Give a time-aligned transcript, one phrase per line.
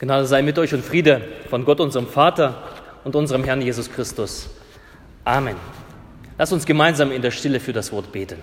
[0.00, 1.20] Gnade sei mit euch und Friede
[1.50, 2.62] von Gott, unserem Vater
[3.04, 4.48] und unserem Herrn Jesus Christus.
[5.26, 5.56] Amen.
[6.38, 8.38] Lass uns gemeinsam in der Stille für das Wort beten.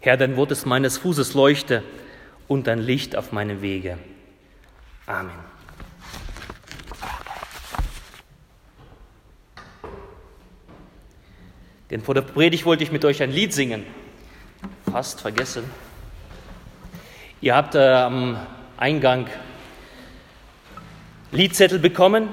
[0.00, 1.82] Herr, dein Wort ist meines Fußes Leuchte
[2.46, 3.96] und dein Licht auf meinem Wege.
[5.06, 5.55] Amen.
[11.90, 13.84] Denn vor der Predigt wollte ich mit euch ein Lied singen.
[14.90, 15.64] Fast vergessen.
[17.40, 18.38] Ihr habt äh, am
[18.76, 19.28] Eingang
[21.30, 22.28] Liedzettel bekommen.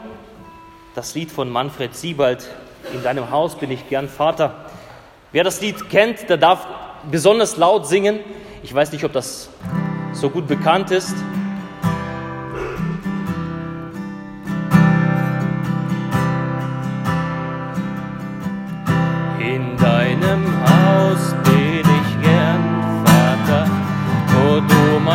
[0.96, 2.50] Das Lied von Manfred Siebald.
[2.94, 4.66] In deinem Haus bin ich gern Vater.
[5.32, 6.66] Wer das Lied kennt, der darf
[7.12, 8.20] besonders laut singen.
[8.64, 9.50] Ich weiß nicht, ob das
[10.14, 11.16] so gut bekannt ist.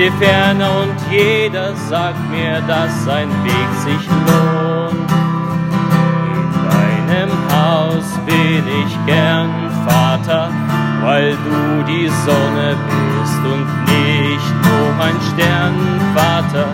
[0.00, 5.10] die Ferne und jeder sagt mir, dass sein Weg sich lohnt.
[6.32, 9.50] In deinem Haus bin ich gern,
[9.86, 10.48] Vater,
[11.02, 16.68] weil du die Sonne bist und nicht nur ein Sternvater,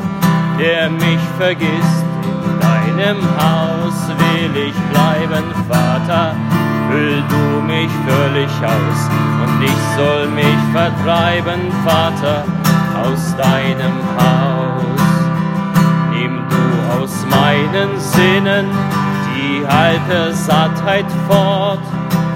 [0.60, 2.04] der mich vergisst.
[2.22, 6.36] In deinem Haus will ich bleiben, Vater,
[6.88, 9.00] füll du mich völlig aus
[9.42, 12.44] und ich soll mich vertreiben, Vater,
[13.02, 15.06] aus deinem Haus.
[16.10, 18.66] Nimm du aus meinen Sinnen
[19.36, 21.80] die alte Sattheit fort,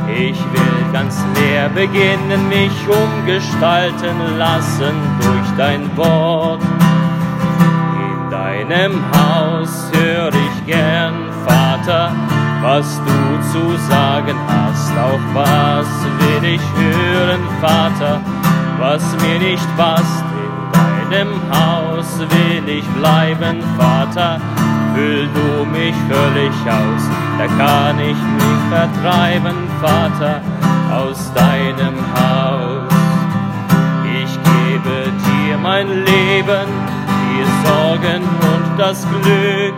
[0.09, 6.61] ich will ganz leer beginnen, mich umgestalten lassen durch dein Wort.
[7.95, 11.15] In deinem Haus hör ich gern,
[11.47, 12.13] Vater,
[12.63, 14.93] was du zu sagen hast.
[14.99, 15.87] Auch was
[16.19, 18.21] will ich hören, Vater,
[18.79, 20.30] was mir nicht passt.
[21.11, 24.41] In deinem Haus will ich bleiben, Vater
[24.95, 27.03] füll du mich völlig aus,
[27.37, 30.41] da kann ich mich vertreiben, Vater,
[30.95, 32.93] aus deinem Haus.
[34.23, 36.69] Ich gebe dir mein Leben,
[37.27, 39.75] die Sorgen und das Glück,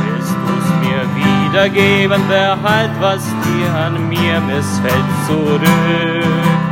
[0.00, 6.69] willst du's mir wiedergeben, behalt, was dir an mir missfällt, zurück.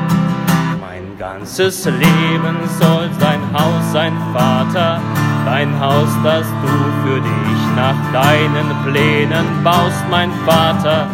[1.39, 5.01] Ganzes Leben soll dein Haus sein, Vater,
[5.45, 6.69] dein Haus, das du
[7.05, 11.07] für dich nach deinen Plänen baust, mein Vater,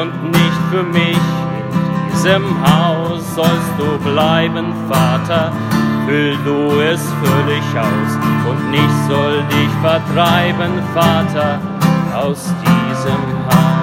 [0.00, 1.16] und nicht für mich.
[1.16, 5.52] In diesem Haus sollst du bleiben, Vater,
[6.06, 11.58] füll du es völlig aus, und nicht soll dich vertreiben, Vater,
[12.14, 13.75] aus diesem Haus.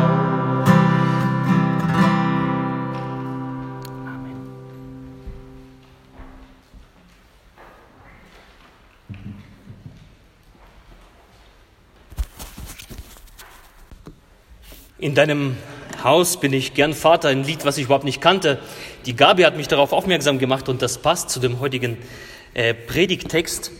[15.00, 15.58] In deinem
[16.04, 18.60] Haus bin ich gern Vater, ein Lied, was ich überhaupt nicht kannte.
[19.08, 21.98] Die Gabi hat mich darauf aufmerksam gemacht und das passt zu dem heutigen
[22.54, 23.72] äh, Predigtext.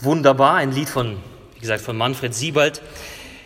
[0.00, 1.16] Wunderbar, ein Lied von,
[1.54, 2.80] wie gesagt, von Manfred Siebald.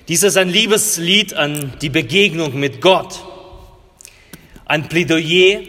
[0.09, 3.25] Dies ist ein Liebeslied an die Begegnung mit Gott.
[4.67, 5.61] Ein Plädoyer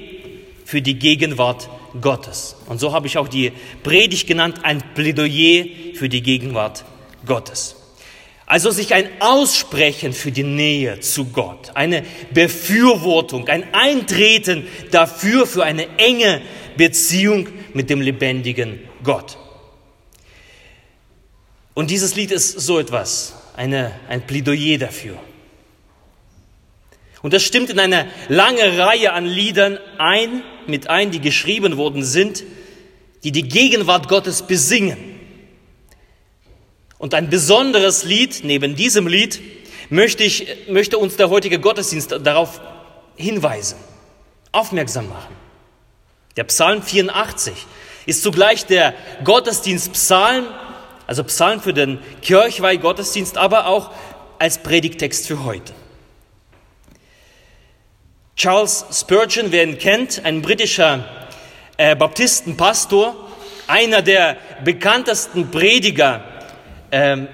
[0.66, 1.69] für die Gegenwart
[2.02, 2.58] Gottes.
[2.68, 3.53] Und so habe ich auch die
[3.84, 5.66] Predigt genannt, ein Plädoyer
[5.96, 6.84] für die Gegenwart
[7.25, 7.76] Gottes.
[8.47, 12.03] Also sich ein Aussprechen für die Nähe zu Gott, eine
[12.34, 16.41] Befürwortung, ein Eintreten dafür, für eine enge
[16.78, 19.38] Beziehung mit dem lebendigen Gott.
[21.73, 25.20] Und dieses Lied ist so etwas, eine, ein Plädoyer dafür.
[27.22, 32.02] Und das stimmt in eine lange Reihe an Liedern ein, mit ein, die geschrieben worden
[32.02, 32.46] sind,
[33.26, 35.16] die die Gegenwart Gottes besingen.
[36.97, 39.41] Und ein besonderes Lied neben diesem Lied
[39.90, 42.59] möchte, ich, möchte uns der heutige Gottesdienst darauf
[43.16, 43.78] hinweisen,
[44.52, 45.35] aufmerksam machen.
[46.35, 47.53] Der Psalm 84
[48.05, 50.46] ist zugleich der Gottesdienstpsalm,
[51.05, 53.91] also Psalm für den Kirchweih-Gottesdienst, aber auch
[54.40, 55.73] als Predigtext für heute.
[58.35, 61.03] Charles Spurgeon, wer ihn kennt, ein britischer
[61.78, 63.16] äh, Baptistenpastor,
[63.66, 66.23] einer der bekanntesten Prediger,
[66.91, 67.28] ähm,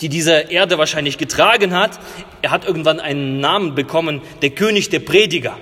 [0.00, 1.98] die diese Erde wahrscheinlich getragen hat.
[2.42, 5.56] Er hat irgendwann einen Namen bekommen, der König der Prediger.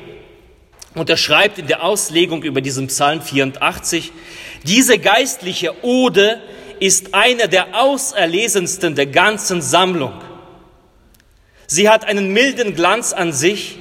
[0.94, 4.12] Und er schreibt in der Auslegung über diesen Psalm 84,
[4.64, 6.40] diese geistliche Ode
[6.80, 10.14] ist eine der auserlesensten der ganzen Sammlung.
[11.66, 13.78] Sie hat einen milden Glanz an sich,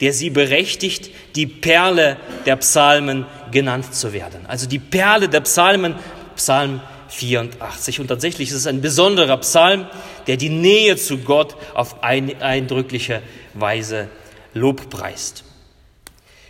[0.00, 2.16] der sie berechtigt, die Perle
[2.46, 4.46] der Psalmen genannt zu werden.
[4.48, 5.94] Also die Perle der Psalmen,
[6.34, 6.80] Psalm
[7.12, 8.00] 84.
[8.00, 9.86] Und tatsächlich ist es ein besonderer Psalm,
[10.26, 13.22] der die Nähe zu Gott auf eindrückliche
[13.54, 14.08] Weise
[14.54, 15.44] lobpreist.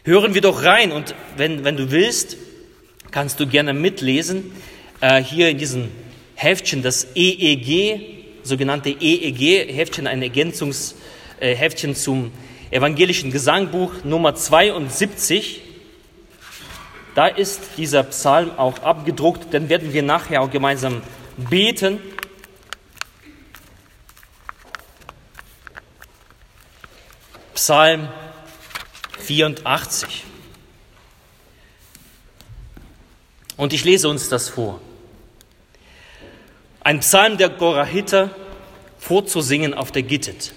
[0.04, 2.36] Hören wir doch rein und wenn, wenn du willst,
[3.10, 4.52] kannst du gerne mitlesen,
[5.00, 5.88] äh, hier in diesem
[6.34, 8.00] Heftchen, das EEG,
[8.42, 12.32] sogenannte EEG-Heftchen, ein Ergänzungsheftchen äh, zum
[12.70, 15.60] evangelischen Gesangbuch Nummer 72.
[17.14, 21.02] Da ist dieser Psalm auch abgedruckt, dann werden wir nachher auch gemeinsam
[21.36, 22.00] beten.
[27.54, 28.08] Psalm
[29.18, 30.24] 84.
[33.56, 34.80] Und ich lese uns das vor.
[36.80, 38.34] Ein Psalm der Gorahiter
[38.98, 40.54] vorzusingen auf der Gittet.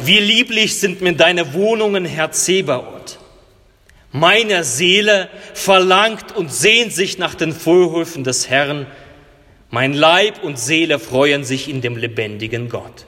[0.00, 3.17] Wie lieblich sind mir deine Wohnungen, Herr Zebaoth.
[4.12, 8.86] Meine Seele verlangt und sehnt sich nach den Vorhöfen des Herrn.
[9.70, 13.06] Mein Leib und Seele freuen sich in dem lebendigen Gott.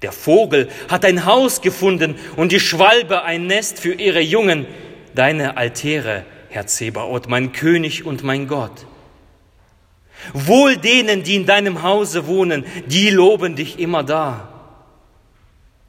[0.00, 4.66] Der Vogel hat ein Haus gefunden und die Schwalbe ein Nest für ihre Jungen.
[5.14, 8.86] Deine Altäre, Herr Zebaoth, mein König und mein Gott.
[10.32, 14.48] Wohl denen, die in deinem Hause wohnen, die loben dich immer da.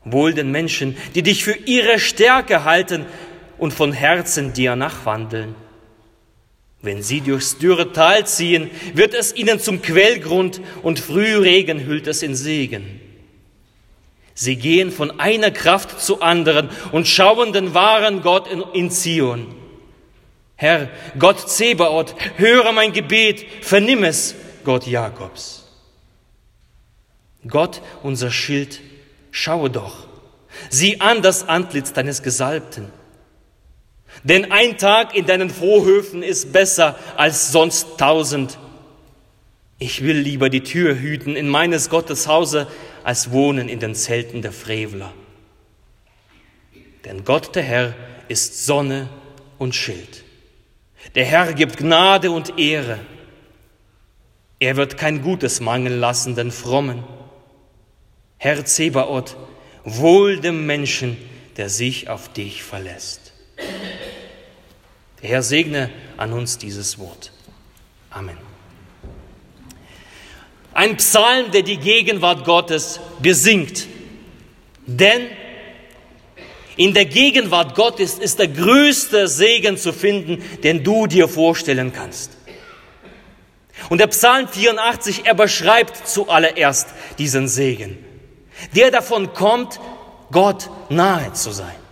[0.04, 3.06] Wohl den Menschen, die dich für ihre Stärke halten
[3.58, 5.56] und von Herzen dir nachwandeln.
[6.82, 12.22] Wenn sie durchs dürre Tal ziehen, wird es ihnen zum Quellgrund und Frühregen hüllt es
[12.22, 13.02] in Segen.
[14.36, 19.56] Sie gehen von einer Kraft zu anderen und schauen den wahren Gott in, in Zion.
[20.58, 25.64] Herr, Gott Zebaoth, höre mein Gebet, vernimm es, Gott Jakobs.
[27.48, 28.82] Gott, unser Schild,
[29.32, 30.08] schaue doch,
[30.70, 32.92] sieh an das Antlitz deines Gesalbten.
[34.24, 38.58] Denn ein Tag in deinen Vorhöfen ist besser als sonst tausend.
[39.78, 42.68] Ich will lieber die Tür hüten in meines Gottes Hause,
[43.04, 45.14] als wohnen in den Zelten der Frevler.
[47.04, 47.94] Denn Gott der Herr
[48.28, 49.10] ist Sonne
[49.60, 50.24] und Schild.
[51.14, 53.00] Der Herr gibt Gnade und Ehre.
[54.60, 57.04] Er wird kein Gutes mangeln lassen den Frommen.
[58.38, 59.38] Herr Zebaoth,
[59.84, 61.18] wohl dem Menschen,
[61.58, 63.25] der sich auf dich verlässt.
[65.26, 67.32] Der Herr segne an uns dieses Wort.
[68.12, 68.38] Amen.
[70.72, 73.88] Ein Psalm, der die Gegenwart Gottes besingt.
[74.86, 75.24] Denn
[76.78, 82.38] in der Gegenwart Gottes ist der größte Segen zu finden, den du dir vorstellen kannst.
[83.90, 87.98] Und der Psalm 84, er beschreibt zuallererst diesen Segen,
[88.76, 89.80] der davon kommt,
[90.30, 91.85] Gott nahe zu sein.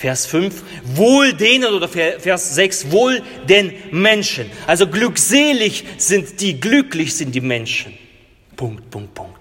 [0.00, 0.62] Vers 5,
[0.94, 4.50] wohl denen oder Vers 6, wohl den Menschen.
[4.66, 7.92] Also glückselig sind die, glücklich sind die Menschen.
[8.56, 9.38] Punkt, Punkt, Punkt.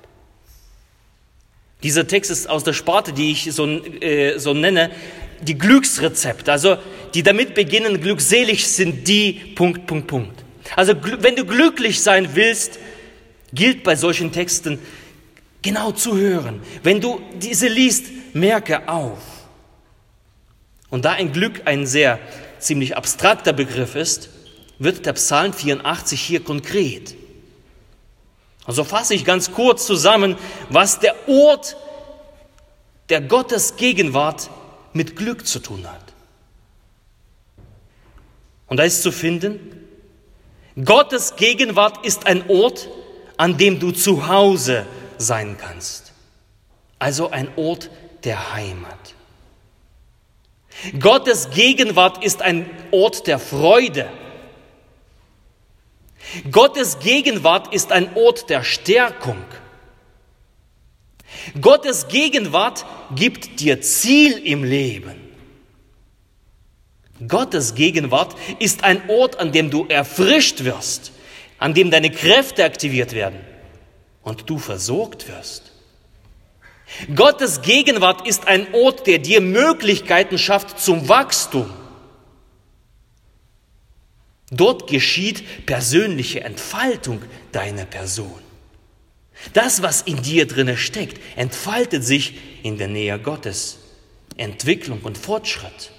[1.81, 4.91] Dieser Text ist aus der Sparte, die ich so, äh, so nenne,
[5.39, 6.51] die Glücksrezepte.
[6.51, 6.75] Also
[7.13, 10.43] die damit beginnen, glückselig sind die, Punkt, Punkt, Punkt.
[10.75, 12.79] Also wenn du glücklich sein willst,
[13.53, 14.77] gilt bei solchen Texten
[15.61, 16.61] genau zu hören.
[16.83, 19.19] Wenn du diese liest, merke auf.
[20.89, 22.19] Und da ein Glück ein sehr
[22.59, 24.29] ziemlich abstrakter Begriff ist,
[24.79, 27.15] wird der Psalm 84 hier konkret.
[28.65, 30.37] Also fasse ich ganz kurz zusammen,
[30.69, 31.75] was der Ort
[33.09, 34.49] der Gottes Gegenwart
[34.93, 36.13] mit Glück zu tun hat.
[38.67, 39.59] Und da ist zu finden,
[40.85, 42.87] Gottes Gegenwart ist ein Ort,
[43.37, 44.85] an dem du zu Hause
[45.17, 46.13] sein kannst.
[46.99, 47.89] Also ein Ort
[48.23, 49.15] der Heimat.
[50.99, 54.09] Gottes Gegenwart ist ein Ort der Freude.
[56.51, 59.43] Gottes Gegenwart ist ein Ort der Stärkung.
[61.59, 65.15] Gottes Gegenwart gibt dir Ziel im Leben.
[67.27, 71.11] Gottes Gegenwart ist ein Ort, an dem du erfrischt wirst,
[71.57, 73.39] an dem deine Kräfte aktiviert werden
[74.23, 75.68] und du versorgt wirst.
[77.15, 81.69] Gottes Gegenwart ist ein Ort, der dir Möglichkeiten schafft zum Wachstum.
[84.51, 88.41] Dort geschieht persönliche Entfaltung deiner Person.
[89.53, 93.77] Das, was in dir drinne steckt, entfaltet sich in der Nähe Gottes.
[94.37, 95.91] Entwicklung und Fortschritt.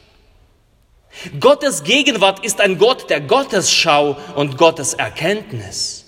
[1.38, 6.04] Gottes Gegenwart ist ein Gott der Gottesschau und Gottes Erkenntnis.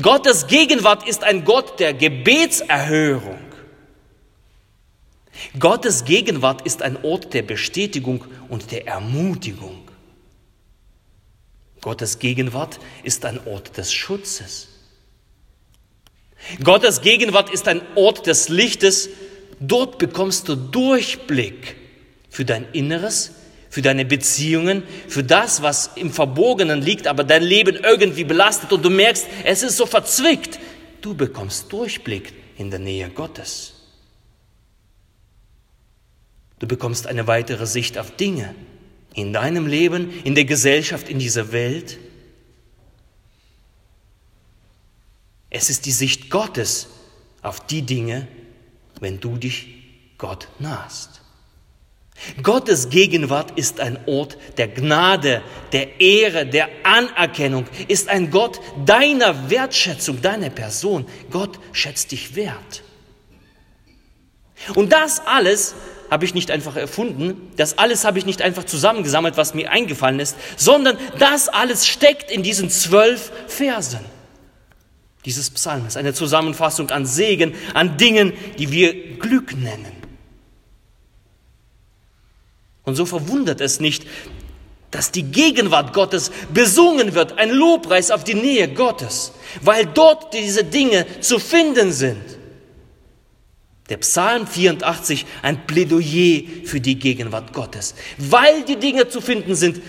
[0.00, 3.38] Gottes Gegenwart ist ein Gott der Gebetserhörung.
[5.58, 9.86] Gottes Gegenwart ist ein Ort der Bestätigung und der Ermutigung.
[11.82, 14.68] Gottes Gegenwart ist ein Ort des Schutzes.
[16.62, 19.08] Gottes Gegenwart ist ein Ort des Lichtes.
[19.60, 21.76] Dort bekommst du Durchblick
[22.28, 23.32] für dein Inneres,
[23.76, 28.82] für deine Beziehungen, für das, was im Verborgenen liegt, aber dein Leben irgendwie belastet und
[28.82, 30.58] du merkst, es ist so verzwickt.
[31.02, 33.74] Du bekommst Durchblick in der Nähe Gottes.
[36.58, 38.54] Du bekommst eine weitere Sicht auf Dinge
[39.12, 41.98] in deinem Leben, in der Gesellschaft, in dieser Welt.
[45.50, 46.86] Es ist die Sicht Gottes
[47.42, 48.26] auf die Dinge,
[49.00, 49.66] wenn du dich
[50.16, 51.20] Gott nahst.
[52.42, 55.42] Gottes Gegenwart ist ein Ort der Gnade,
[55.72, 61.06] der Ehre, der Anerkennung, ist ein Gott deiner Wertschätzung, deiner Person.
[61.30, 62.82] Gott schätzt dich wert.
[64.74, 65.74] Und das alles
[66.10, 70.20] habe ich nicht einfach erfunden, das alles habe ich nicht einfach zusammengesammelt, was mir eingefallen
[70.20, 74.00] ist, sondern das alles steckt in diesen zwölf Versen
[75.26, 75.96] dieses Psalms.
[75.96, 79.95] Eine Zusammenfassung an Segen, an Dingen, die wir Glück nennen.
[82.86, 84.06] Und so verwundert es nicht,
[84.92, 90.64] dass die Gegenwart Gottes besungen wird, ein Lobpreis auf die Nähe Gottes, weil dort diese
[90.64, 92.22] Dinge zu finden sind.
[93.88, 97.94] Der Psalm 84 ein Plädoyer für die Gegenwart Gottes.
[98.18, 99.82] Weil die Dinge zu finden sind,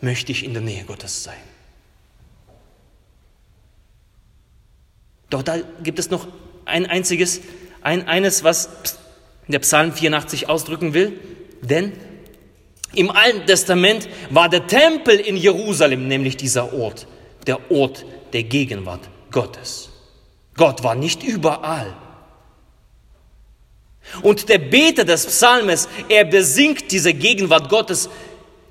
[0.00, 1.36] möchte ich in der Nähe Gottes sein.
[5.30, 6.28] Doch da gibt es noch
[6.64, 7.40] ein einziges,
[7.82, 8.68] ein, eines, was
[9.48, 11.18] der Psalm 84 ausdrücken will.
[11.62, 11.92] Denn
[12.94, 17.06] im Alten Testament war der Tempel in Jerusalem nämlich dieser Ort,
[17.46, 19.90] der Ort der Gegenwart Gottes.
[20.54, 21.94] Gott war nicht überall.
[24.22, 28.08] Und der Beter des Psalmes, er besingt diese Gegenwart Gottes,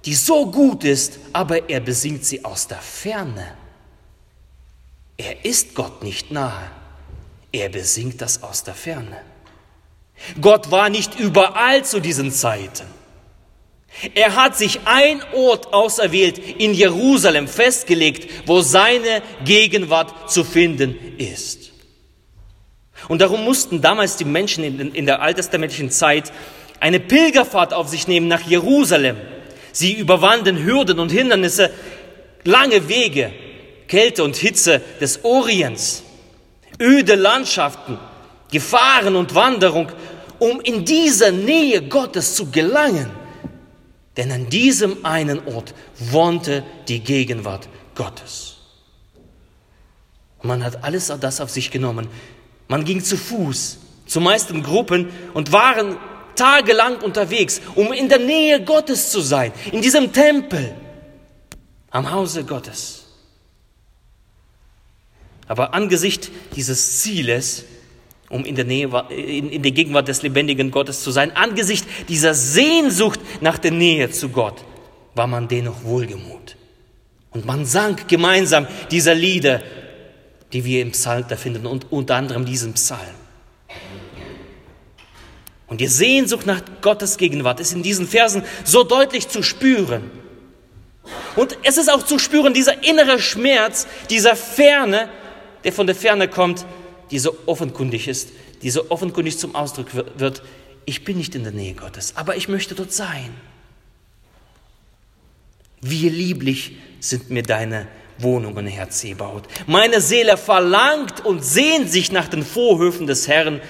[0.05, 3.55] die so gut ist, aber er besingt sie aus der Ferne.
[5.17, 6.71] Er ist Gott nicht nahe.
[7.51, 9.21] Er besingt das aus der Ferne.
[10.41, 12.85] Gott war nicht überall zu diesen Zeiten.
[14.13, 21.71] Er hat sich ein Ort auserwählt, in Jerusalem festgelegt, wo seine Gegenwart zu finden ist.
[23.07, 26.31] Und darum mussten damals die Menschen in, der alttestamentlichen Zeit
[26.79, 29.17] eine Pilgerfahrt auf sich nehmen nach Jerusalem.
[29.71, 31.71] Sie überwanden Hürden und Hindernisse,
[32.43, 33.31] lange Wege,
[33.87, 36.03] Kälte und Hitze des Orients,
[36.79, 37.97] öde Landschaften,
[38.51, 39.91] Gefahren und Wanderung,
[40.39, 43.09] um in dieser Nähe Gottes zu gelangen.
[44.15, 48.55] Denn an diesem einen Ort wohnte die Gegenwart Gottes.
[50.43, 52.07] man hat alles das auf sich genommen,
[52.67, 55.97] man ging zu Fuß, zumeist in Gruppen und waren
[56.35, 60.75] tagelang unterwegs, um in der Nähe Gottes zu sein, in diesem Tempel,
[61.89, 63.05] am Hause Gottes.
[65.47, 67.63] Aber angesichts dieses Zieles,
[68.29, 72.33] um in der, Nähe, in, in der Gegenwart des lebendigen Gottes zu sein, angesichts dieser
[72.33, 74.63] Sehnsucht nach der Nähe zu Gott,
[75.15, 76.55] war man dennoch wohlgemut.
[77.31, 79.61] Und man sang gemeinsam dieser Lieder,
[80.53, 82.99] die wir im Psalter finden und unter anderem diesen Psalm.
[85.67, 90.09] Und die Sehnsucht nach Gottes Gegenwart ist in diesen Versen so deutlich zu spüren.
[91.35, 95.09] Und es ist auch zu spüren, dieser innere Schmerz, dieser Ferne,
[95.63, 96.65] der von der Ferne kommt,
[97.11, 98.29] die so offenkundig ist,
[98.61, 100.43] die so offenkundig zum Ausdruck wird.
[100.85, 103.33] Ich bin nicht in der Nähe Gottes, aber ich möchte dort sein.
[105.81, 107.87] Wie lieblich sind mir deine
[108.19, 109.47] Wohnungen, Herr Zebaut.
[109.67, 113.61] Meine Seele verlangt und sehnt sich nach den Vorhöfen des Herrn.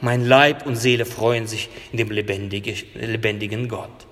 [0.00, 4.06] Mein Leib und Seele freuen sich in dem lebendigen Gott.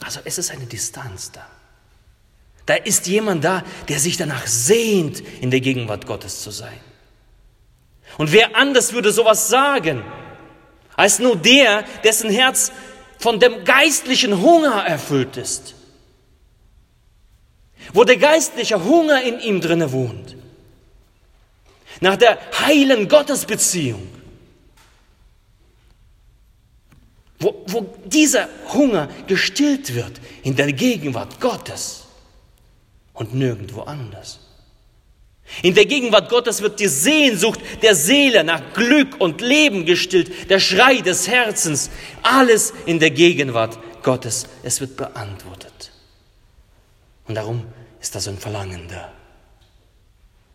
[0.00, 1.46] Also es ist eine Distanz da.
[2.72, 6.80] Da ist jemand da, der sich danach sehnt, in der Gegenwart Gottes zu sein.
[8.16, 10.02] Und wer anders würde sowas sagen,
[10.96, 12.72] als nur der, dessen Herz
[13.18, 15.74] von dem geistlichen Hunger erfüllt ist
[17.92, 20.36] wo der geistliche Hunger in ihm drinne wohnt.
[22.00, 24.08] nach der heilen Gottesbeziehung,
[27.38, 32.01] wo, wo dieser Hunger gestillt wird in der Gegenwart Gottes
[33.12, 34.40] und nirgendwo anders.
[35.62, 40.60] In der Gegenwart Gottes wird die Sehnsucht der Seele nach Glück und Leben gestillt, der
[40.60, 41.90] Schrei des Herzens,
[42.22, 44.46] alles in der Gegenwart Gottes.
[44.62, 45.92] Es wird beantwortet.
[47.26, 47.66] Und darum
[48.00, 49.12] ist da so ein Verlangen da.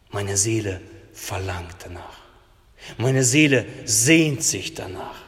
[0.10, 0.82] Meine Seele
[1.14, 2.18] verlangt danach.
[2.98, 5.22] Meine Seele sehnt sich danach.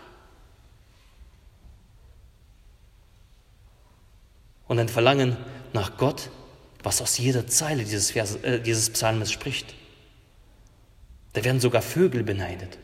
[4.67, 5.35] Und ein Verlangen
[5.73, 6.29] nach Gott
[6.89, 9.75] was aus jeder Zeile dieses, Vers, äh, dieses Psalmes spricht.
[11.33, 12.79] Da werden sogar Vögel beneidet.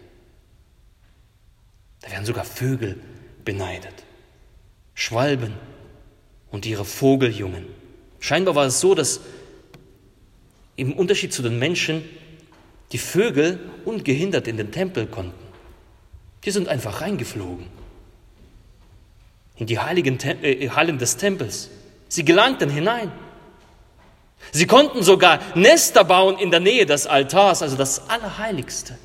[2.02, 3.00] Da werden sogar Vögel
[3.44, 4.04] beneidet.
[4.94, 5.54] Schwalben
[6.52, 7.66] und ihre Vogeljungen.
[8.20, 9.22] Scheinbar war es so, dass
[10.76, 12.04] im Unterschied zu den Menschen
[12.92, 15.46] die Vögel ungehindert in den Tempel konnten.
[16.44, 17.66] Die sind einfach reingeflogen
[19.56, 21.72] in die heiligen äh, Hallen des Tempels.
[22.08, 23.12] Sie gelangten hinein.
[24.52, 28.98] Sie konnten sogar Nester bauen in der Nähe des Altars, also das Allerheiligste.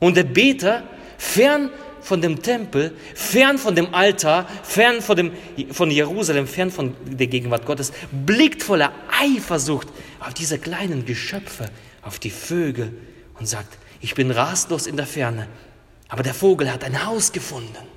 [0.00, 0.82] Und der Beter,
[1.18, 5.32] fern von dem Tempel, fern von dem Altar, fern von, dem,
[5.72, 9.88] von Jerusalem, fern von der Gegenwart Gottes, blickt voller Eifersucht
[10.20, 11.70] auf diese kleinen Geschöpfe,
[12.02, 12.92] auf die Vögel
[13.38, 15.48] und sagt, ich bin rastlos in der Ferne,
[16.08, 17.88] aber der Vogel hat ein Haus gefunden.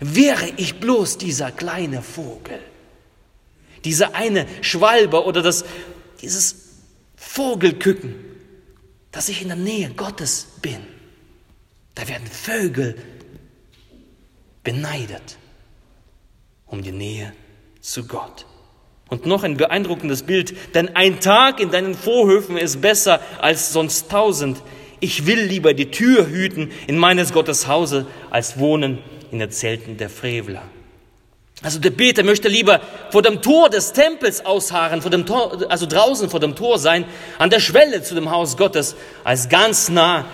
[0.00, 2.58] Wäre ich bloß dieser kleine Vogel,
[3.86, 5.64] dieser eine Schwalbe oder das,
[6.20, 6.56] dieses
[7.16, 8.14] Vogelküken,
[9.12, 10.86] dass ich in der Nähe Gottes bin.
[11.94, 12.96] Da werden Vögel
[14.62, 15.38] beneidet
[16.66, 17.32] um die Nähe
[17.80, 18.46] zu Gott.
[19.08, 24.10] Und noch ein beeindruckendes Bild, denn ein Tag in deinen Vorhöfen ist besser als sonst
[24.10, 24.60] tausend.
[24.98, 28.98] Ich will lieber die Tür hüten in meines Gottes Hause, als wohnen
[29.30, 30.62] in den Zelten der Frevler.
[31.62, 35.86] Also der Beter möchte lieber vor dem Tor des Tempels ausharren, vor dem Tor, also
[35.86, 37.06] draußen vor dem Tor sein,
[37.38, 40.26] an der Schwelle zu dem Haus Gottes, als ganz nah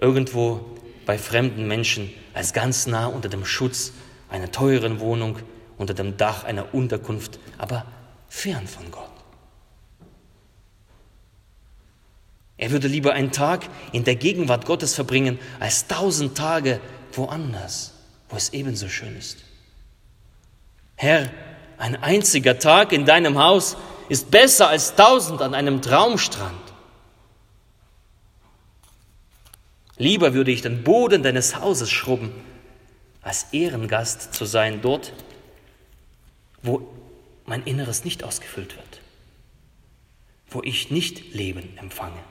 [0.00, 0.64] irgendwo
[1.04, 3.92] bei fremden Menschen, als ganz nah unter dem Schutz
[4.30, 5.38] einer teuren Wohnung,
[5.76, 7.84] unter dem Dach einer Unterkunft, aber
[8.28, 9.10] fern von Gott.
[12.56, 16.80] Er würde lieber einen Tag in der Gegenwart Gottes verbringen, als tausend Tage
[17.12, 17.92] woanders,
[18.28, 19.47] wo es ebenso schön ist.
[20.98, 21.30] Herr,
[21.78, 23.76] ein einziger Tag in deinem Haus
[24.08, 26.60] ist besser als tausend an einem Traumstrand.
[29.96, 32.32] Lieber würde ich den Boden deines Hauses schrubben,
[33.22, 35.12] als Ehrengast zu sein dort,
[36.62, 36.88] wo
[37.46, 39.00] mein Inneres nicht ausgefüllt wird,
[40.50, 42.22] wo ich nicht Leben empfange.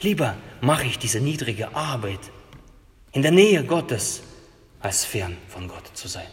[0.00, 2.30] Lieber mache ich diese niedrige Arbeit
[3.12, 4.22] in der Nähe Gottes,
[4.80, 6.26] als fern von Gott zu sein.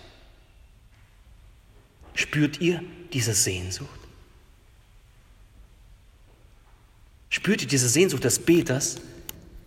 [2.14, 3.90] Spürt ihr diese Sehnsucht?
[7.30, 8.98] Spürt ihr diese Sehnsucht des Beters,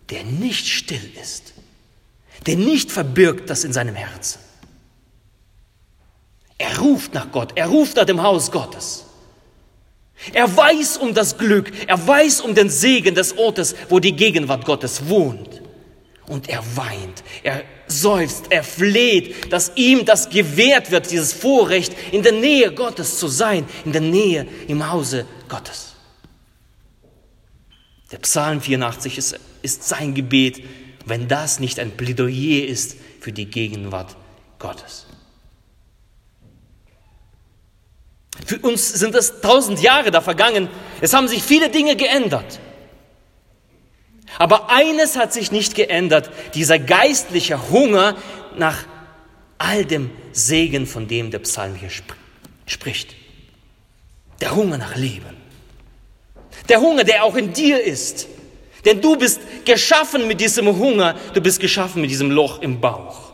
[0.09, 1.53] der nicht still ist,
[2.45, 4.39] der nicht verbirgt das in seinem Herzen?
[6.57, 9.05] Er ruft nach Gott, er ruft nach dem Haus Gottes.
[10.31, 14.65] Er weiß um das Glück, er weiß um den Segen des Ortes, wo die Gegenwart
[14.65, 15.61] Gottes wohnt.
[16.27, 17.63] Und er weint, er
[18.01, 23.27] seufzt, er fleht, dass ihm das gewährt wird, dieses Vorrecht, in der Nähe Gottes zu
[23.27, 25.93] sein, in der Nähe im Hause Gottes.
[28.11, 30.63] Der Psalm 84 ist, ist sein Gebet,
[31.05, 34.15] wenn das nicht ein Plädoyer ist für die Gegenwart
[34.59, 35.05] Gottes.
[38.45, 40.69] Für uns sind es tausend Jahre da vergangen.
[41.01, 42.59] Es haben sich viele Dinge geändert.
[44.39, 48.15] Aber eines hat sich nicht geändert, dieser geistliche Hunger
[48.57, 48.85] nach
[49.57, 51.89] all dem Segen, von dem der Psalm hier
[52.65, 53.15] spricht.
[54.41, 55.37] Der Hunger nach Leben.
[56.69, 58.27] Der Hunger, der auch in dir ist.
[58.85, 63.33] Denn du bist geschaffen mit diesem Hunger, du bist geschaffen mit diesem Loch im Bauch.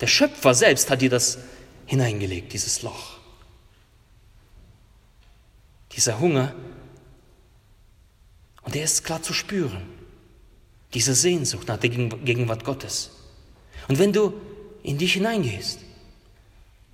[0.00, 1.38] Der Schöpfer selbst hat dir das
[1.86, 3.18] hineingelegt, dieses Loch.
[5.92, 6.54] Dieser Hunger
[8.70, 9.82] und der ist klar zu spüren.
[10.94, 13.10] Diese Sehnsucht nach der Gegenwart Gottes.
[13.88, 14.32] Und wenn du
[14.84, 15.80] in dich hineingehst,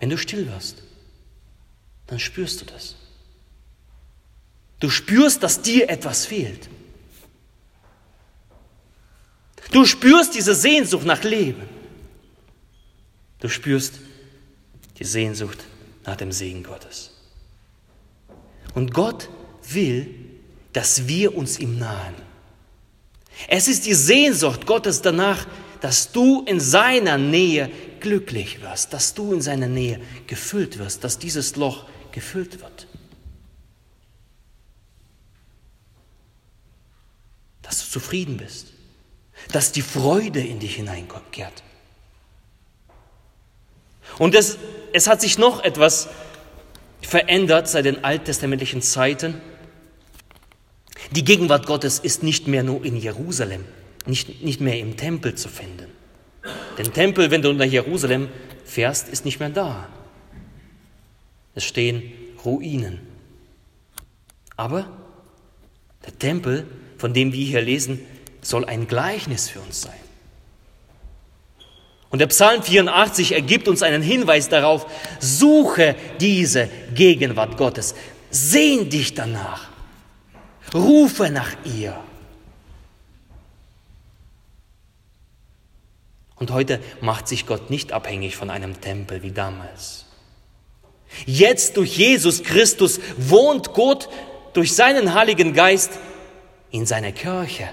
[0.01, 0.83] wenn du still wirst,
[2.07, 2.97] dann spürst du das.
[4.81, 6.71] Du spürst, dass dir etwas fehlt.
[9.71, 11.69] Du spürst diese Sehnsucht nach Leben.
[13.41, 14.01] Du spürst
[14.99, 15.63] die Sehnsucht
[16.07, 17.11] nach dem Segen Gottes.
[18.75, 19.29] Und Gott
[19.63, 20.26] will,
[20.77, 22.15] dass wir uns ihm nahen.
[23.49, 25.47] Es ist die Sehnsucht Gottes danach,
[25.81, 31.19] dass du in seiner Nähe glücklich wirst, dass du in seiner Nähe gefüllt wirst, dass
[31.19, 32.89] dieses Loch gefüllt wird.
[37.63, 38.75] Dass du zufrieden bist,
[39.53, 41.63] dass die Freude in dich hineinkehrt.
[44.19, 44.59] Und es,
[44.93, 46.11] es hat sich noch etwas
[47.01, 49.41] verändert seit den alttestamentlichen Zeiten.
[51.13, 53.65] Die Gegenwart Gottes ist nicht mehr nur in Jerusalem,
[54.07, 55.87] nicht, nicht mehr im Tempel zu finden.
[56.79, 58.29] Der Tempel, wenn du nach Jerusalem
[58.65, 59.89] fährst, ist nicht mehr da.
[61.55, 62.13] Es stehen
[62.45, 63.01] Ruinen.
[64.57, 64.89] Aber
[66.05, 66.67] der Tempel,
[66.99, 68.01] von dem wir hier lesen,
[68.43, 69.95] soll ein Gleichnis für uns sein.
[72.11, 74.87] Und der Psalm 84 ergibt uns einen Hinweis darauf,
[75.19, 77.95] suche diese Gegenwart Gottes,
[78.31, 79.69] sehn dich danach,
[80.75, 81.99] rufe nach ihr.
[86.37, 90.05] Und heute macht sich Gott nicht abhängig von einem Tempel wie damals.
[91.25, 94.09] Jetzt durch Jesus Christus wohnt Gott
[94.53, 95.93] durch seinen Heiligen Geist
[96.71, 97.69] in seiner Kirche.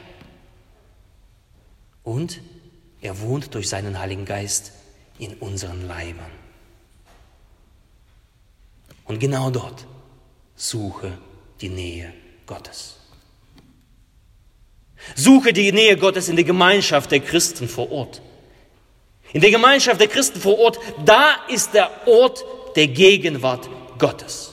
[2.03, 2.41] Und
[3.01, 4.71] er wohnt durch seinen Heiligen Geist
[5.17, 6.31] in unseren Leibern.
[9.05, 9.85] Und genau dort
[10.55, 11.17] suche
[11.59, 12.13] die Nähe
[12.53, 12.97] Gottes.
[15.15, 18.21] Suche die Nähe Gottes in der Gemeinschaft der Christen vor Ort.
[19.33, 24.51] In der Gemeinschaft der Christen vor Ort, da ist der Ort der Gegenwart Gottes.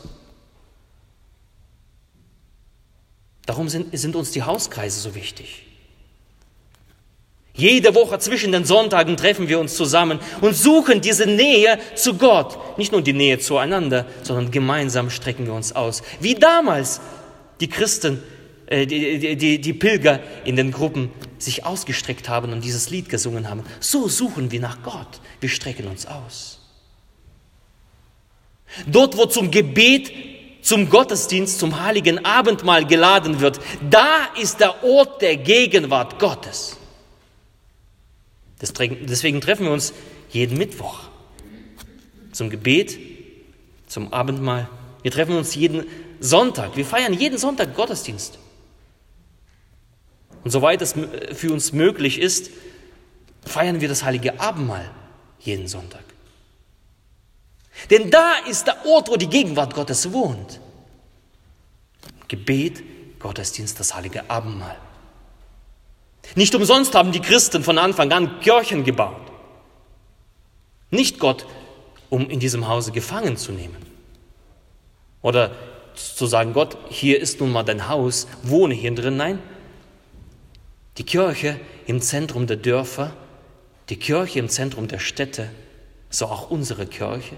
[3.44, 5.66] Darum sind, sind uns die Hauskreise so wichtig.
[7.52, 12.78] Jede Woche zwischen den Sonntagen treffen wir uns zusammen und suchen diese Nähe zu Gott.
[12.78, 16.02] Nicht nur die Nähe zueinander, sondern gemeinsam strecken wir uns aus.
[16.20, 17.00] Wie damals
[17.60, 18.22] die Christen,
[18.66, 23.48] äh, die, die, die Pilger in den Gruppen sich ausgestreckt haben und dieses Lied gesungen
[23.48, 23.62] haben.
[23.80, 25.20] So suchen wir nach Gott.
[25.40, 26.60] Wir strecken uns aus.
[28.86, 30.12] Dort, wo zum Gebet,
[30.62, 36.76] zum Gottesdienst, zum heiligen Abendmahl geladen wird, da ist der Ort der Gegenwart Gottes.
[38.60, 39.94] Deswegen treffen wir uns
[40.28, 41.00] jeden Mittwoch
[42.32, 42.98] zum Gebet,
[43.86, 44.68] zum Abendmahl.
[45.02, 45.86] Wir treffen uns jeden
[46.20, 46.76] Sonntag.
[46.76, 48.38] Wir feiern jeden Sonntag Gottesdienst.
[50.44, 50.94] Und soweit es
[51.34, 52.50] für uns möglich ist,
[53.44, 54.90] feiern wir das heilige Abendmahl
[55.38, 56.04] jeden Sonntag.
[57.88, 60.60] Denn da ist der Ort, wo die Gegenwart Gottes wohnt.
[62.28, 62.82] Gebet,
[63.18, 64.76] Gottesdienst, das heilige Abendmahl.
[66.34, 69.32] Nicht umsonst haben die Christen von Anfang an Kirchen gebaut.
[70.90, 71.46] Nicht Gott,
[72.08, 73.89] um in diesem Hause gefangen zu nehmen.
[75.22, 75.52] Oder
[75.94, 79.16] zu sagen, Gott, hier ist nun mal dein Haus, wohne hier drin.
[79.16, 79.38] Nein,
[80.96, 83.12] die Kirche im Zentrum der Dörfer,
[83.88, 85.50] die Kirche im Zentrum der Städte,
[86.09, 87.37] so auch unsere Kirche.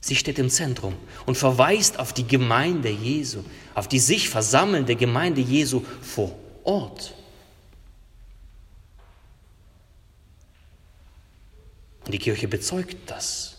[0.00, 0.94] Sie steht im Zentrum
[1.26, 3.42] und verweist auf die Gemeinde Jesu,
[3.74, 7.14] auf die sich versammelnde Gemeinde Jesu vor Ort.
[12.04, 13.55] Und die Kirche bezeugt das.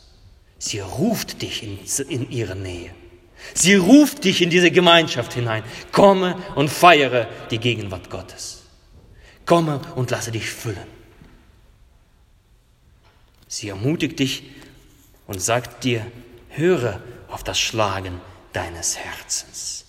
[0.59, 2.91] Sie ruft dich in, in ihre Nähe.
[3.53, 5.63] Sie ruft dich in diese Gemeinschaft hinein.
[5.91, 8.63] Komme und feiere die Gegenwart Gottes.
[9.45, 10.97] Komme und lasse dich füllen.
[13.47, 14.43] Sie ermutigt dich
[15.27, 16.05] und sagt dir,
[16.49, 18.19] höre auf das Schlagen
[18.53, 19.85] deines Herzens.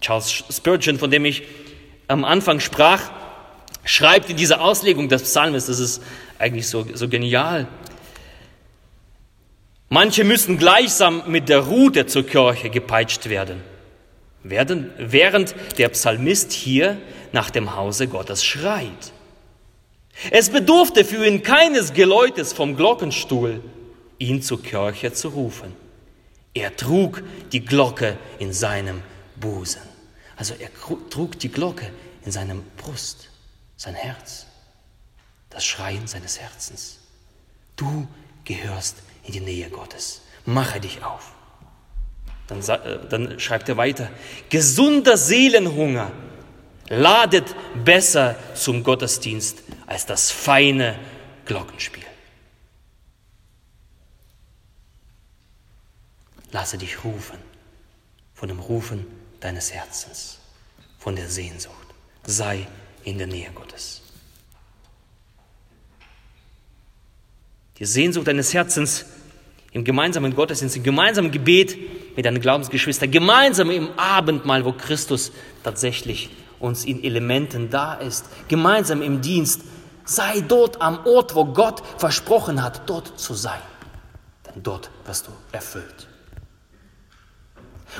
[0.00, 1.44] Charles Spurgeon, von dem ich
[2.08, 3.10] am Anfang sprach,
[3.84, 6.02] schreibt in dieser Auslegung des Psalmes, das ist
[6.38, 7.68] eigentlich so, so genial,
[9.92, 13.60] Manche müssen gleichsam mit der Rute zur Kirche gepeitscht werden,
[14.42, 16.96] während der Psalmist hier
[17.32, 19.12] nach dem Hause Gottes schreit.
[20.30, 23.62] Es bedurfte für ihn keines Geläutes vom Glockenstuhl,
[24.16, 25.76] ihn zur Kirche zu rufen.
[26.54, 29.02] Er trug die Glocke in seinem
[29.36, 29.82] Busen.
[30.36, 30.70] Also er
[31.10, 31.90] trug die Glocke
[32.24, 33.28] in seinem Brust,
[33.76, 34.46] sein Herz,
[35.50, 36.98] das Schreien seines Herzens.
[37.76, 38.08] Du
[38.46, 40.22] gehörst in die Nähe Gottes.
[40.44, 41.32] Mache dich auf.
[42.48, 44.10] Dann, äh, dann schreibt er weiter,
[44.48, 46.10] gesunder Seelenhunger
[46.88, 47.54] ladet
[47.84, 50.98] besser zum Gottesdienst als das feine
[51.44, 52.04] Glockenspiel.
[56.50, 57.38] Lasse dich rufen
[58.34, 59.06] von dem Rufen
[59.40, 60.38] deines Herzens,
[60.98, 61.76] von der Sehnsucht.
[62.24, 62.66] Sei
[63.04, 64.01] in der Nähe Gottes.
[67.82, 69.06] Die Sehnsucht deines Herzens
[69.72, 71.76] im gemeinsamen Gottesdienst, im gemeinsamen Gebet
[72.14, 75.32] mit deinen Glaubensgeschwistern, gemeinsam im Abendmahl, wo Christus
[75.64, 79.62] tatsächlich uns in Elementen da ist, gemeinsam im Dienst.
[80.04, 83.60] Sei dort am Ort, wo Gott versprochen hat, dort zu sein.
[84.46, 86.06] Denn dort wirst du erfüllt.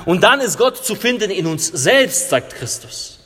[0.05, 3.19] Und dann ist Gott zu finden in uns selbst, sagt Christus.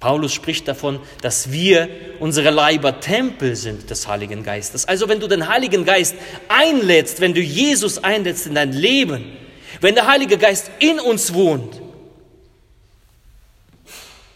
[0.00, 1.88] Paulus spricht davon, dass wir
[2.20, 4.88] unsere Leiber Tempel sind des Heiligen Geistes.
[4.88, 6.14] Also wenn du den Heiligen Geist
[6.48, 9.36] einlädst, wenn du Jesus einlädst in dein Leben,
[9.82, 11.82] wenn der Heilige Geist in uns wohnt,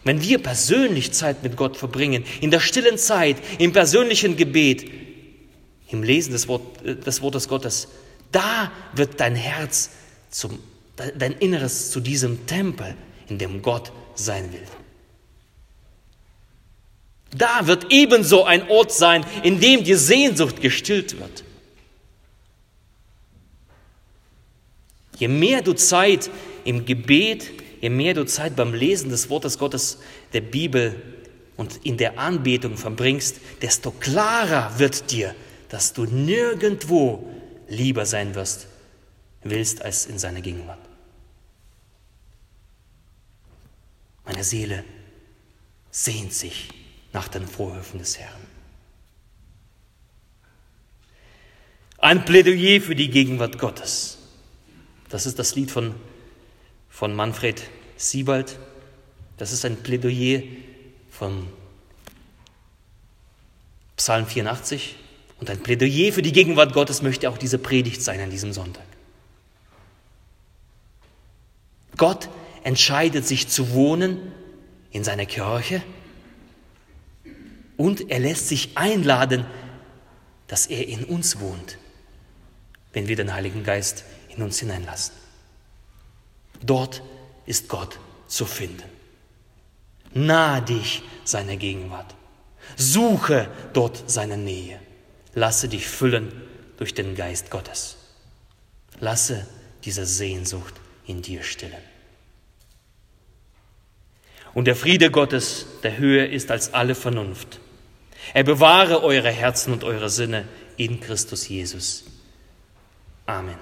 [0.03, 4.85] wenn wir persönlich Zeit mit Gott verbringen, in der stillen Zeit, im persönlichen Gebet,
[5.89, 7.87] im Lesen des, Wort, des Wortes Gottes,
[8.31, 9.89] da wird dein Herz,
[10.29, 10.59] zum,
[10.95, 12.95] dein Inneres zu diesem Tempel,
[13.29, 14.84] in dem Gott sein will.
[17.37, 21.43] Da wird ebenso ein Ort sein, in dem die Sehnsucht gestillt wird.
[25.17, 26.29] Je mehr du Zeit
[26.63, 29.99] im Gebet, je mehr du Zeit beim Lesen des Wortes Gottes,
[30.33, 31.01] der Bibel
[31.57, 35.35] und in der Anbetung verbringst, desto klarer wird dir,
[35.69, 37.29] dass du nirgendwo
[37.67, 38.67] lieber sein wirst,
[39.43, 40.79] willst als in seiner Gegenwart.
[44.25, 44.83] Meine Seele
[45.91, 46.69] sehnt sich
[47.15, 48.45] nach den Vorhöfen des Herrn.
[51.97, 54.17] Ein Plädoyer für die Gegenwart Gottes.
[55.07, 55.95] Das ist das Lied von,
[56.89, 57.63] von Manfred
[57.95, 58.59] Siebald.
[59.37, 60.43] Das ist ein Plädoyer
[61.09, 61.47] von
[63.95, 64.97] Psalm 84.
[65.39, 68.85] Und ein Plädoyer für die Gegenwart Gottes möchte auch diese Predigt sein an diesem Sonntag.
[71.95, 72.27] Gott
[72.65, 74.33] entscheidet sich zu wohnen
[74.91, 75.81] in seiner Kirche
[77.77, 79.45] und er lässt sich einladen,
[80.47, 81.77] dass er in uns wohnt,
[82.93, 85.13] wenn wir den Heiligen Geist in uns hineinlassen.
[86.61, 87.01] Dort
[87.45, 88.89] ist Gott zu finden.
[90.13, 92.15] Nahe dich seiner Gegenwart.
[92.77, 94.79] Suche dort seine Nähe.
[95.33, 96.31] Lasse dich füllen
[96.77, 97.97] durch den Geist Gottes.
[98.99, 99.45] Lasse
[99.83, 100.73] diese Sehnsucht
[101.05, 101.83] in dir stillen.
[104.53, 107.59] Und der Friede Gottes, der höher ist als alle Vernunft,
[108.33, 112.05] er bewahre eure Herzen und eure Sinne in Christus Jesus.
[113.25, 113.57] Amen.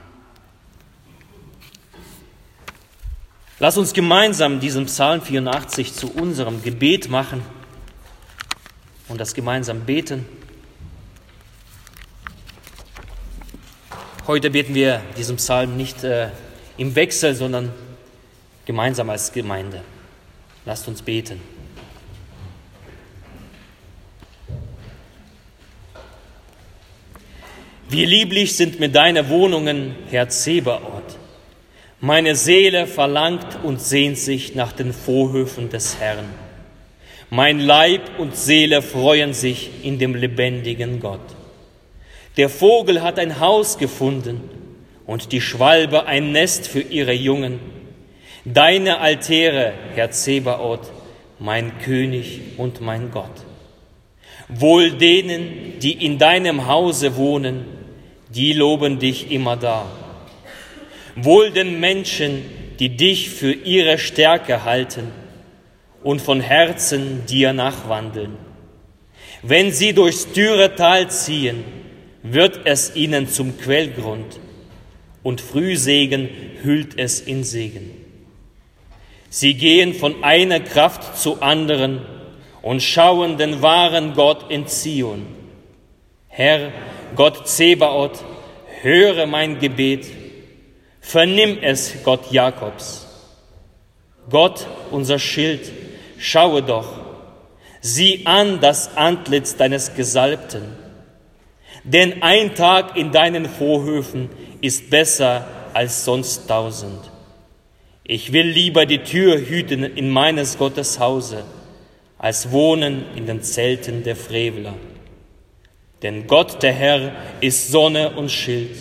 [3.59, 7.41] Lass uns gemeinsam diesen Psalm 84 zu unserem Gebet machen
[9.07, 10.25] und das gemeinsam beten.
[14.25, 16.29] Heute beten wir diesen Psalm nicht äh,
[16.77, 17.73] im Wechsel, sondern
[18.65, 19.81] gemeinsam als Gemeinde.
[20.65, 21.41] Lasst uns beten.
[27.93, 31.19] Wie lieblich sind mir deine Wohnungen, Herr Zebaoth.
[31.99, 36.25] Meine Seele verlangt und sehnt sich nach den Vorhöfen des Herrn.
[37.29, 41.21] Mein Leib und Seele freuen sich in dem lebendigen Gott.
[42.35, 44.41] Der Vogel hat ein Haus gefunden
[45.05, 47.59] und die Schwalbe ein Nest für ihre Jungen.
[48.43, 50.91] Deine Altäre, Herr Zebaoth,
[51.37, 53.45] mein König und mein Gott.
[54.49, 57.82] Wohl denen, die in deinem Hause wohnen,
[58.33, 59.85] die loben dich immer da.
[61.15, 62.43] Wohl den Menschen,
[62.79, 65.11] die dich für ihre Stärke halten
[66.03, 68.37] und von Herzen dir nachwandeln.
[69.43, 71.63] Wenn sie durchs dürre Tal ziehen,
[72.23, 74.39] wird es ihnen zum Quellgrund
[75.21, 76.29] und Frühsegen
[76.63, 77.91] hüllt es in Segen.
[79.29, 82.01] Sie gehen von einer Kraft zu anderen
[82.61, 85.25] und schauen den wahren Gott in Zion.
[86.27, 86.71] Herr,
[87.15, 88.23] Gott Zebaoth,
[88.81, 90.07] höre mein Gebet,
[90.99, 93.07] vernimm es, Gott Jakobs.
[94.29, 95.71] Gott, unser Schild,
[96.17, 96.87] schaue doch,
[97.81, 100.75] sieh an das Antlitz deines Gesalbten.
[101.83, 104.29] Denn ein Tag in deinen Vorhöfen
[104.61, 107.11] ist besser als sonst tausend.
[108.05, 111.43] Ich will lieber die Tür hüten in meines Gottes Hause,
[112.17, 114.75] als wohnen in den Zelten der Frevler.
[116.03, 118.75] Denn Gott, der Herr, ist Sonne und Schild.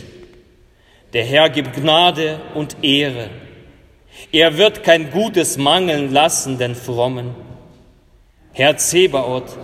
[1.12, 3.30] Der Herr gibt Gnade und Ehre.
[4.32, 7.34] Er wird kein Gutes mangeln lassen den Frommen.
[8.52, 9.56] Herr Zebaoth,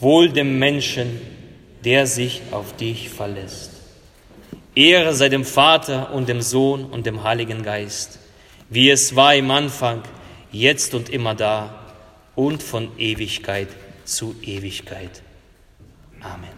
[0.00, 1.20] wohl dem Menschen,
[1.84, 3.72] der sich auf dich verlässt.
[4.74, 8.18] Ehre sei dem Vater und dem Sohn und dem Heiligen Geist,
[8.68, 10.02] wie es war im Anfang,
[10.50, 11.94] jetzt und immer da
[12.34, 13.68] und von Ewigkeit
[14.04, 15.22] zu Ewigkeit.
[16.20, 16.55] Amen.